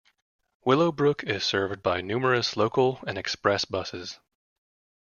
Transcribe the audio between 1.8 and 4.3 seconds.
by numerous local and express buses.